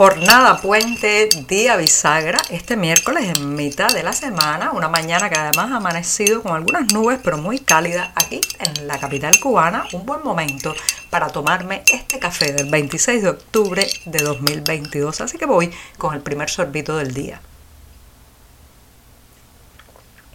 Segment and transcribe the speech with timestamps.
[0.00, 5.70] Jornada puente, día bisagra, este miércoles en mitad de la semana, una mañana que además
[5.70, 10.22] ha amanecido con algunas nubes pero muy cálida aquí en la capital cubana, un buen
[10.24, 10.74] momento
[11.10, 16.22] para tomarme este café del 26 de octubre de 2022, así que voy con el
[16.22, 17.42] primer sorbito del día.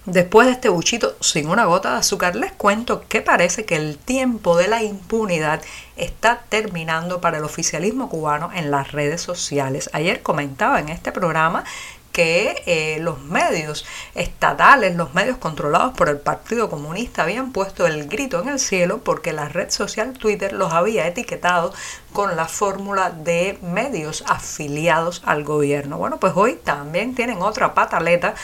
[0.05, 3.97] Después de este buchito sin una gota de azúcar, les cuento que parece que el
[3.97, 5.63] tiempo de la impunidad
[5.95, 9.89] está terminando para el oficialismo cubano en las redes sociales.
[9.93, 11.63] Ayer comentaba en este programa
[12.15, 18.07] que eh, los medios estatales, los medios controlados por el Partido Comunista habían puesto el
[18.07, 21.73] grito en el cielo porque la red social Twitter los había etiquetado
[22.13, 25.97] con la fórmula de medios afiliados al gobierno.
[25.97, 28.35] Bueno, pues hoy también tienen otra pataleta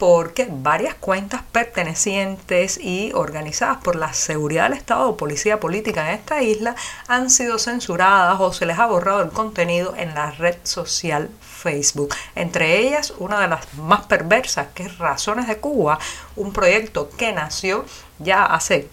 [0.00, 6.18] porque varias cuentas pertenecientes y organizadas por la seguridad del Estado o policía política en
[6.18, 6.74] esta isla
[7.06, 12.14] han sido censuradas o se les ha borrado el contenido en la red social Facebook.
[12.34, 15.98] Entre ellas, una de las más perversas, que es Razones de Cuba,
[16.34, 17.84] un proyecto que nació
[18.18, 18.88] ya hace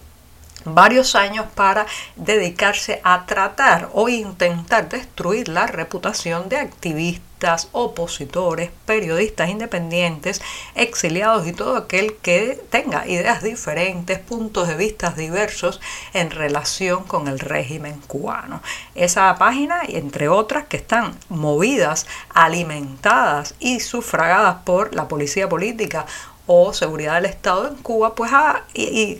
[0.64, 9.48] varios años para dedicarse a tratar o intentar destruir la reputación de activistas, opositores, periodistas
[9.48, 10.42] independientes,
[10.74, 15.80] exiliados y todo aquel que tenga ideas diferentes, puntos de vista diversos
[16.12, 18.60] en relación con el régimen cubano.
[18.94, 26.06] Esa página, entre otras, que están movidas, alimentadas y sufragadas por la policía política
[26.48, 28.64] o seguridad del Estado en Cuba, pues ha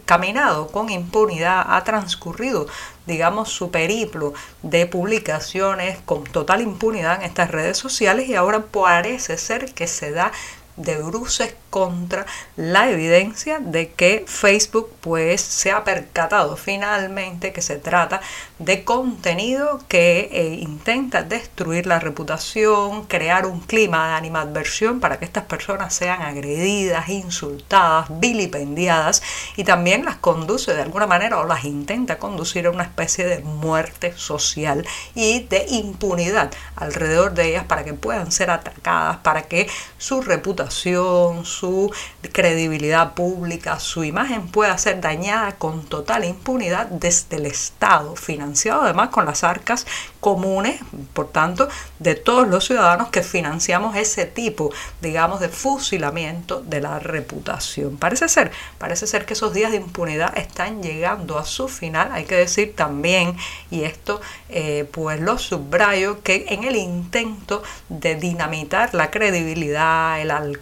[0.06, 2.66] caminado con impunidad, ha transcurrido,
[3.06, 9.36] digamos, su periplo de publicaciones con total impunidad en estas redes sociales y ahora parece
[9.36, 10.32] ser que se da
[10.78, 17.76] de bruces contra la evidencia de que Facebook pues se ha percatado finalmente que se
[17.76, 18.20] trata
[18.58, 25.24] de contenido que eh, intenta destruir la reputación, crear un clima de animadversión para que
[25.24, 29.22] estas personas sean agredidas, insultadas, vilipendiadas
[29.56, 33.40] y también las conduce de alguna manera o las intenta conducir a una especie de
[33.40, 39.68] muerte social y de impunidad alrededor de ellas para que puedan ser atacadas, para que
[39.98, 41.92] su reputación, su
[42.32, 49.08] credibilidad pública, su imagen pueda ser dañada con total impunidad desde el Estado, financiado además
[49.08, 49.86] con las arcas
[50.20, 50.80] comunes,
[51.12, 51.68] por tanto,
[51.98, 57.96] de todos los ciudadanos que financiamos ese tipo, digamos, de fusilamiento de la reputación.
[57.96, 62.10] Parece ser, parece ser que esos días de impunidad están llegando a su final.
[62.12, 63.36] Hay que decir también,
[63.70, 70.30] y esto eh, pues lo subrayo, que en el intento de dinamitar la credibilidad, el
[70.30, 70.57] alcance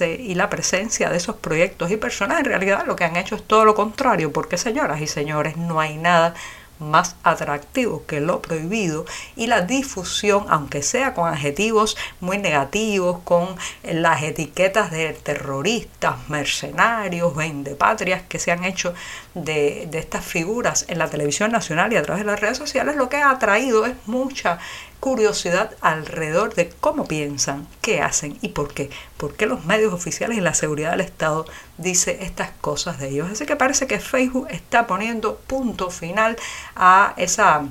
[0.00, 3.42] y la presencia de esos proyectos y personas, en realidad lo que han hecho es
[3.42, 6.34] todo lo contrario, porque señoras y señores, no hay nada
[6.78, 9.04] más atractivo que lo prohibido
[9.36, 17.34] y la difusión, aunque sea con adjetivos muy negativos, con las etiquetas de terroristas, mercenarios,
[17.34, 18.94] vendepatrias que se han hecho
[19.34, 22.96] de, de estas figuras en la televisión nacional y a través de las redes sociales,
[22.96, 24.58] lo que ha traído es mucha
[25.00, 28.90] curiosidad alrededor de cómo piensan, qué hacen y por qué.
[29.16, 33.30] ¿Por qué los medios oficiales y la seguridad del Estado dice estas cosas de ellos?
[33.30, 36.36] Así que parece que Facebook está poniendo punto final
[36.74, 37.66] a esa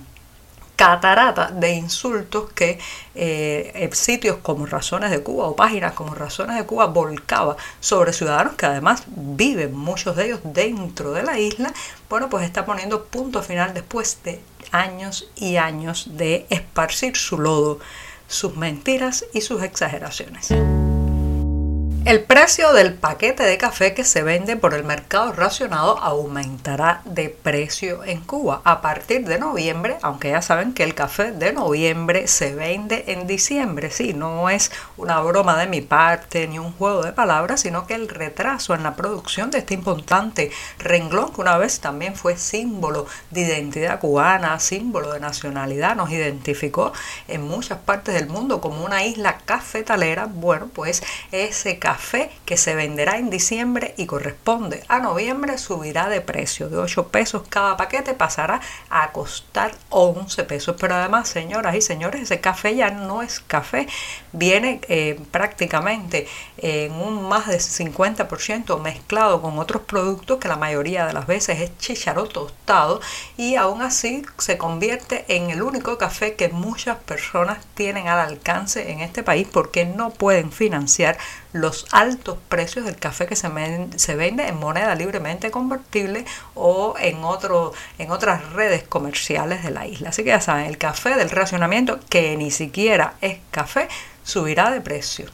[0.77, 2.79] catarata de insultos que
[3.15, 8.53] eh, sitios como Razones de Cuba o páginas como Razones de Cuba volcaba sobre ciudadanos
[8.53, 11.73] que además viven muchos de ellos dentro de la isla,
[12.09, 14.39] bueno, pues está poniendo punto final después de
[14.71, 17.79] años y años de esparcir su lodo,
[18.27, 20.53] sus mentiras y sus exageraciones.
[22.07, 27.28] El precio del paquete de café que se vende por el mercado racionado aumentará de
[27.28, 32.29] precio en Cuba a partir de noviembre, aunque ya saben que el café de noviembre
[32.29, 33.91] se vende en diciembre.
[33.91, 37.96] Sí, no es una broma de mi parte ni un juego de palabras, sino que
[37.96, 40.49] el retraso en la producción de este importante
[40.79, 46.93] renglón, que una vez también fue símbolo de identidad cubana, símbolo de nacionalidad, nos identificó
[47.28, 51.03] en muchas partes del mundo como una isla cafetalera, bueno, pues
[51.34, 51.97] ese café
[52.46, 56.70] que se venderá en diciembre y corresponde a noviembre subirá de precio.
[56.70, 60.76] De 8 pesos cada paquete pasará a costar 11 pesos.
[60.79, 63.88] Pero además, señoras y señores, ese café ya no es café.
[64.32, 66.28] Viene eh, prácticamente
[66.58, 71.59] en un más de 50% mezclado con otros productos que la mayoría de las veces
[71.59, 73.02] es chícharo tostado
[73.38, 78.91] y aún así se convierte en el único café que muchas personas tienen al alcance
[78.91, 81.17] en este país porque no pueden financiar
[81.59, 83.49] los altos precios del café que se,
[83.95, 86.25] se vende en moneda libremente convertible
[86.55, 90.09] o en, otro, en otras redes comerciales de la isla.
[90.09, 93.87] Así que ya saben, el café del racionamiento, que ni siquiera es café,
[94.23, 95.25] subirá de precio.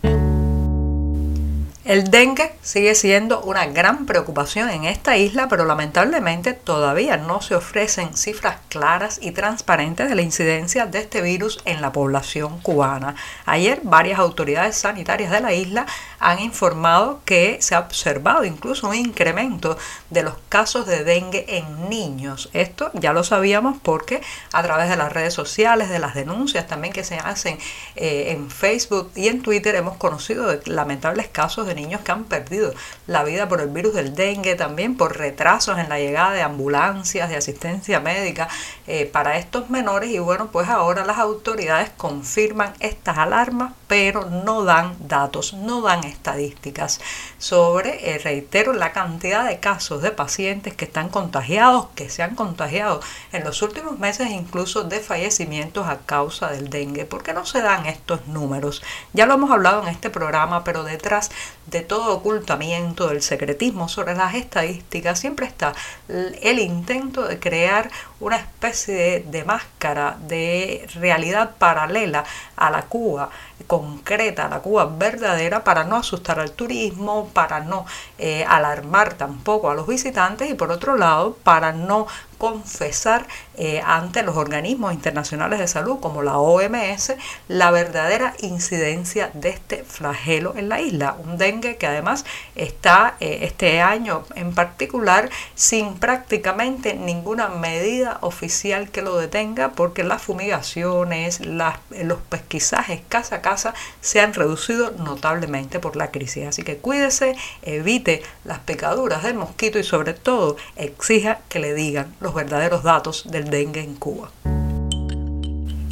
[1.85, 7.55] El dengue sigue siendo una gran preocupación en esta isla, pero lamentablemente todavía no se
[7.55, 13.15] ofrecen cifras claras y transparentes de la incidencia de este virus en la población cubana.
[13.45, 15.85] Ayer varias autoridades sanitarias de la isla
[16.19, 19.77] han informado que se ha observado incluso un incremento
[20.09, 22.49] de los casos de dengue en niños.
[22.53, 24.21] Esto ya lo sabíamos porque
[24.53, 27.57] a través de las redes sociales, de las denuncias también que se hacen
[27.97, 32.73] eh, en Facebook y en Twitter hemos conocido lamentables casos de niños que han perdido
[33.07, 37.29] la vida por el virus del dengue, también por retrasos en la llegada de ambulancias,
[37.29, 38.47] de asistencia médica
[38.87, 40.09] eh, para estos menores.
[40.09, 46.03] Y bueno, pues ahora las autoridades confirman estas alarmas, pero no dan datos, no dan
[46.03, 46.99] estadísticas
[47.37, 52.35] sobre, eh, reitero, la cantidad de casos de pacientes que están contagiados, que se han
[52.35, 57.05] contagiado en los últimos meses, incluso de fallecimientos a causa del dengue.
[57.05, 58.83] ¿Por qué no se dan estos números?
[59.13, 61.31] Ya lo hemos hablado en este programa, pero detrás
[61.67, 65.73] de todo ocultamiento, del secretismo sobre las estadísticas, siempre está
[66.07, 67.89] el intento de crear
[68.19, 72.23] una especie de, máscara de realidad paralela
[72.55, 73.29] a la Cuba
[73.67, 77.85] concreta, a la Cuba verdadera, para no asustar al turismo, para no
[78.17, 82.07] eh, alarmar tampoco a los visitantes y por otro lado, para no
[82.37, 83.25] confesar
[83.55, 87.13] eh, ante los organismos internacionales de salud como la OMS
[87.47, 91.15] la verdadera incidencia de este flagelo en la isla.
[91.61, 99.17] Que además está eh, este año en particular sin prácticamente ninguna medida oficial que lo
[99.17, 106.11] detenga porque las fumigaciones, los pesquisajes casa a casa se han reducido notablemente por la
[106.11, 106.47] crisis.
[106.47, 112.15] Así que cuídese, evite las picaduras del mosquito y sobre todo exija que le digan
[112.19, 114.31] los verdaderos datos del dengue en Cuba.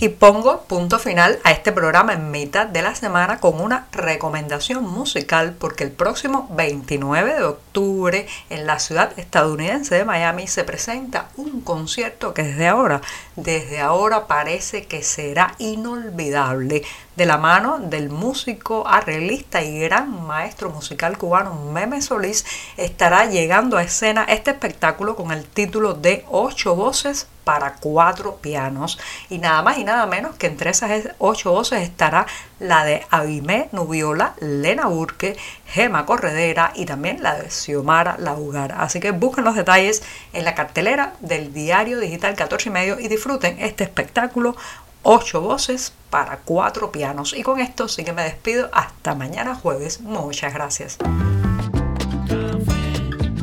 [0.01, 4.83] Y pongo punto final a este programa en mitad de la semana con una recomendación
[4.83, 11.30] musical porque el próximo 29 de octubre en la ciudad estadounidense de Miami se presenta
[11.38, 13.01] un concierto que desde ahora,
[13.36, 16.81] desde ahora parece que será inolvidable
[17.15, 22.44] de la mano del músico, arreglista y gran maestro musical cubano Meme Solís
[22.75, 28.99] estará llegando a escena este espectáculo con el título de Ocho Voces para cuatro pianos
[29.29, 32.25] y nada más y nada menos que entre esas ocho voces estará
[32.59, 38.75] la de Abimé Nubiola, Lena Burke, Gema Corredera y también la de Xiomara Laugar.
[38.77, 40.03] Así que busquen los detalles
[40.33, 44.55] en la cartelera del diario digital 14 y medio y disfruten este espectáculo
[45.03, 47.33] ocho voces para cuatro pianos.
[47.33, 50.01] Y con esto sí que me despido hasta mañana jueves.
[50.01, 50.97] Muchas gracias.